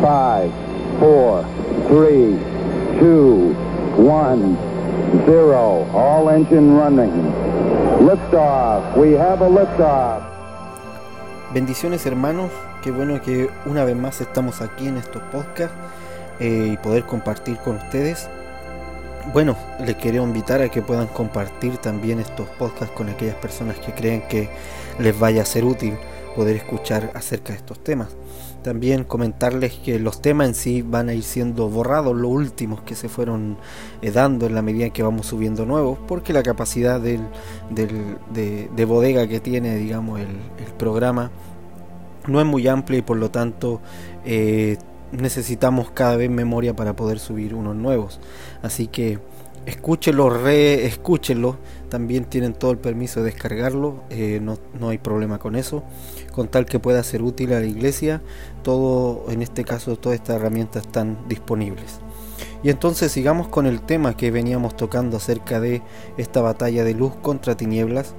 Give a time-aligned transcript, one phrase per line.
[0.00, 0.52] Five,
[1.00, 1.44] four,
[1.88, 2.38] three,
[3.00, 3.52] two,
[3.96, 4.56] one,
[5.26, 5.90] zero.
[5.92, 7.10] All engine running.
[8.06, 8.96] Liftoff.
[8.96, 10.22] We have a liftoff.
[11.52, 12.50] Bendiciones hermanos,
[12.82, 15.74] qué bueno que una vez más estamos aquí en estos podcasts
[16.38, 18.28] eh, y poder compartir con ustedes.
[19.32, 23.92] Bueno, les quería invitar a que puedan compartir también estos podcasts con aquellas personas que
[23.92, 24.48] creen que
[24.98, 25.94] les vaya a ser útil
[26.36, 28.08] poder escuchar acerca de estos temas.
[28.62, 32.94] También comentarles que los temas en sí van a ir siendo borrados, los últimos que
[32.94, 33.56] se fueron
[34.02, 37.20] eh, dando en la medida en que vamos subiendo nuevos, porque la capacidad del,
[37.70, 40.28] de, bodega que tiene, digamos, el,
[40.76, 41.30] programa
[42.26, 43.80] no es muy amplia y por lo tanto
[44.24, 44.76] eh,
[45.12, 48.20] necesitamos cada vez memoria para poder subir unos nuevos.
[48.62, 49.18] Así que
[49.68, 51.56] escúchenlo, reescúchenlo.
[51.88, 55.84] También tienen todo el permiso de descargarlo, eh, no, no, hay problema con eso.
[56.32, 58.22] Con tal que pueda ser útil a la iglesia,
[58.62, 62.00] todo, en este caso, todas estas herramientas están disponibles.
[62.62, 65.82] Y entonces sigamos con el tema que veníamos tocando acerca de
[66.16, 68.14] esta batalla de luz contra tinieblas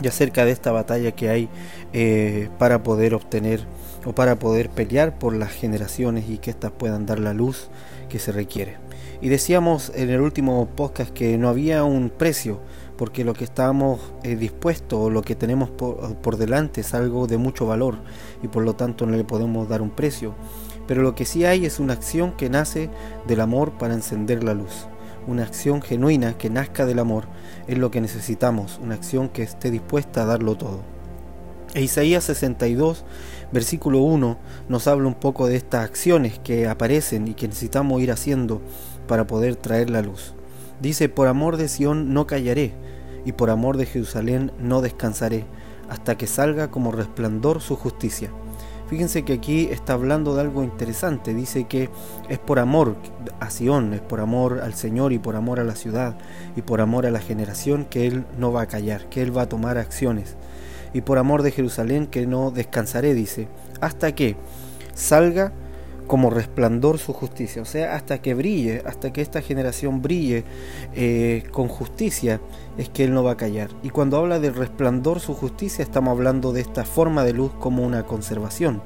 [0.00, 1.48] y acerca de esta batalla que hay
[1.92, 3.66] eh, para poder obtener
[4.04, 7.68] o para poder pelear por las generaciones y que éstas puedan dar la luz
[8.08, 8.76] que se requiere.
[9.20, 12.60] Y decíamos en el último podcast que no había un precio,
[12.96, 17.36] porque lo que estábamos eh, dispuestos o lo que tenemos por, delante es algo de
[17.36, 17.98] mucho valor
[18.42, 20.34] y por lo tanto no le podemos dar un precio.
[20.88, 22.90] Pero lo que sí hay es una acción que nace
[23.26, 24.88] del amor para encender la luz.
[25.26, 27.26] Una acción genuina que nazca del amor
[27.68, 30.80] es lo que necesitamos, una acción que esté dispuesta a darlo todo.
[31.74, 33.04] E Isaías 62,
[33.52, 38.10] versículo 1, nos habla un poco de estas acciones que aparecen y que necesitamos ir
[38.10, 38.60] haciendo
[39.06, 40.34] para poder traer la luz.
[40.80, 42.74] Dice, por amor de Sión no callaré,
[43.24, 45.46] y por amor de Jerusalén no descansaré,
[45.88, 48.30] hasta que salga como resplandor su justicia.
[48.92, 51.88] Fíjense que aquí está hablando de algo interesante, dice que
[52.28, 52.96] es por amor
[53.40, 56.14] a Sión, es por amor al Señor y por amor a la ciudad
[56.56, 59.42] y por amor a la generación que Él no va a callar, que Él va
[59.42, 60.36] a tomar acciones.
[60.92, 63.48] Y por amor de Jerusalén que no descansaré, dice,
[63.80, 64.36] hasta que
[64.92, 65.54] salga
[66.12, 70.44] como resplandor su justicia, o sea, hasta que brille, hasta que esta generación brille
[70.94, 72.38] eh, con justicia,
[72.76, 73.70] es que Él no va a callar.
[73.82, 77.82] Y cuando habla de resplandor su justicia, estamos hablando de esta forma de luz como
[77.82, 78.82] una conservación.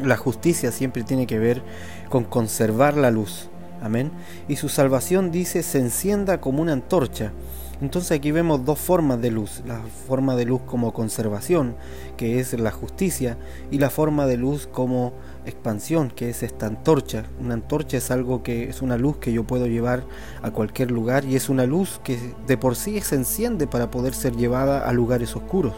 [0.00, 1.64] La justicia siempre tiene que ver
[2.08, 3.48] con conservar la luz.
[3.82, 4.12] Amén.
[4.46, 7.32] Y su salvación dice se encienda como una antorcha
[7.80, 11.76] entonces aquí vemos dos formas de luz, la forma de luz como conservación,
[12.16, 13.38] que es la justicia,
[13.70, 15.12] y la forma de luz como
[15.46, 17.24] expansión, que es esta antorcha.
[17.40, 20.02] Una antorcha es algo que es una luz que yo puedo llevar
[20.42, 24.12] a cualquier lugar y es una luz que de por sí se enciende para poder
[24.12, 25.74] ser llevada a lugares oscuros.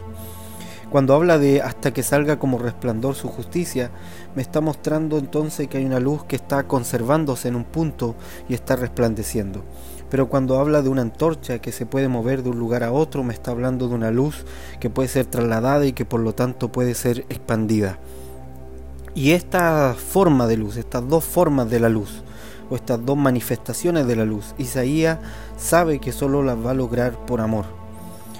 [0.90, 3.92] Cuando habla de hasta que salga como resplandor su justicia,
[4.34, 8.16] me está mostrando entonces que hay una luz que está conservándose en un punto
[8.48, 9.62] y está resplandeciendo.
[10.10, 13.22] Pero cuando habla de una antorcha que se puede mover de un lugar a otro,
[13.22, 14.44] me está hablando de una luz
[14.80, 17.98] que puede ser trasladada y que por lo tanto puede ser expandida.
[19.14, 22.22] Y esta forma de luz, estas dos formas de la luz,
[22.70, 25.18] o estas dos manifestaciones de la luz, Isaías
[25.56, 27.64] sabe que solo las va a lograr por amor.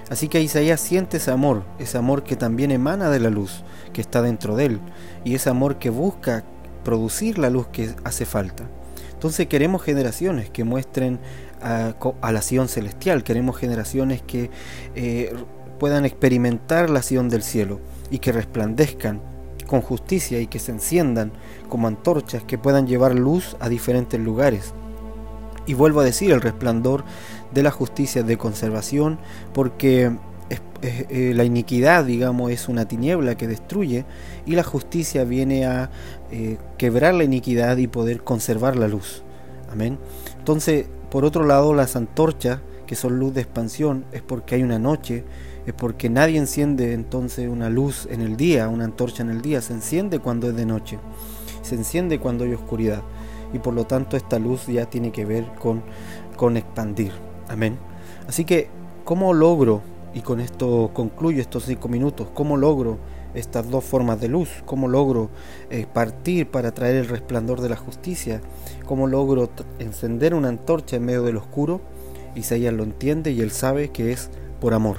[0.08, 4.00] Así que Isaías siente ese amor, ese amor que también emana de la luz, que
[4.00, 4.80] está dentro de él,
[5.24, 6.44] y ese amor que busca
[6.84, 8.64] producir la luz que hace falta.
[9.12, 11.20] Entonces queremos generaciones que muestren
[11.62, 14.50] a, la Sion celestial, queremos generaciones que
[14.94, 15.32] eh,
[15.78, 19.20] puedan experimentar la Sion del cielo y que resplandezcan
[19.66, 21.32] con justicia y que se enciendan
[21.68, 24.74] como antorchas que puedan llevar luz a diferentes lugares.
[25.66, 27.04] Y vuelvo a decir, el resplandor
[27.52, 29.18] de la justicia de conservación,
[29.52, 30.10] porque
[30.82, 34.06] eh, la iniquidad, digamos, es una tiniebla que destruye
[34.46, 35.90] y la justicia viene a
[36.30, 39.22] eh, quebrar la iniquidad y poder conservar la luz.
[39.70, 39.98] Amén.
[40.38, 44.78] Entonces, por otro lado, las antorchas, que son luz de expansión, es porque hay una
[44.78, 45.24] noche,
[45.66, 49.60] es porque nadie enciende entonces una luz en el día, una antorcha en el día,
[49.60, 50.98] se enciende cuando es de noche,
[51.62, 53.02] se enciende cuando hay oscuridad.
[53.52, 55.82] Y por lo tanto esta luz ya tiene que ver con,
[56.36, 57.12] con expandir.
[57.48, 57.78] Amén.
[58.28, 58.68] Así que,
[59.04, 59.82] ¿cómo logro,
[60.14, 62.98] y con esto concluyo estos cinco minutos, cómo logro
[63.34, 65.30] estas dos formas de luz, cómo logro
[65.70, 68.40] eh, partir para traer el resplandor de la justicia,
[68.86, 71.80] cómo logro encender una antorcha en medio del oscuro,
[72.34, 74.30] Isaías lo entiende y él sabe que es
[74.60, 74.96] por amor.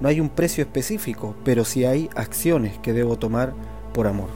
[0.00, 3.54] No hay un precio específico, pero sí hay acciones que debo tomar
[3.94, 4.28] por amor.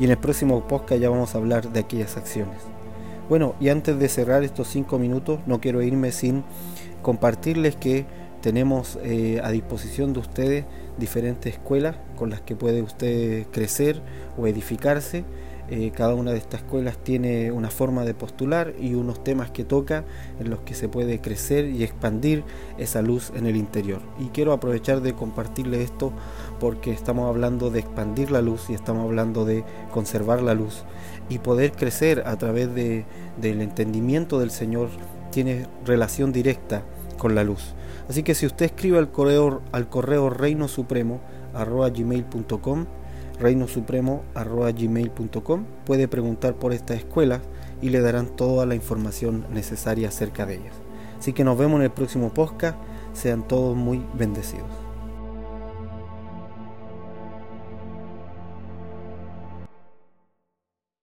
[0.00, 2.58] Y en el próximo podcast ya vamos a hablar de aquellas acciones.
[3.28, 6.44] Bueno, y antes de cerrar estos cinco minutos, no quiero irme sin
[7.02, 8.04] compartirles que
[8.46, 10.64] tenemos eh, a disposición de ustedes
[10.98, 14.00] diferentes escuelas con las que puede usted crecer
[14.38, 15.24] o edificarse
[15.68, 19.64] Eh, cada una de estas escuelas tiene una forma de postular y unos temas que
[19.64, 20.04] toca
[20.38, 22.44] en los que se puede crecer y expandir
[22.78, 24.00] esa luz en el interior.
[24.20, 26.12] Y quiero aprovechar de compartirle esto
[26.60, 30.84] porque estamos hablando de expandir la luz y estamos hablando de conservar la luz
[31.28, 33.04] y poder crecer a través de,
[33.40, 34.88] del entendimiento del Señor
[35.32, 36.84] tiene relación directa
[37.16, 37.74] con la luz.
[38.08, 41.20] Así que si usted escribe al correo, al correo reino supremo
[41.54, 42.86] gmail.com
[43.38, 47.42] reinosupremo.gmail.com puede preguntar por estas escuelas
[47.82, 50.74] y le darán toda la información necesaria acerca de ellas.
[51.18, 52.78] Así que nos vemos en el próximo podcast.
[53.12, 54.85] Sean todos muy bendecidos.